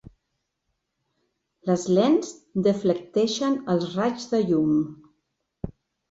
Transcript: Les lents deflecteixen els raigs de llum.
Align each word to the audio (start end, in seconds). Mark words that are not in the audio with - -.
Les 1.69 1.83
lents 1.97 2.31
deflecteixen 2.67 3.57
els 3.73 3.85
raigs 3.99 4.25
de 4.31 4.41
llum. 4.47 4.73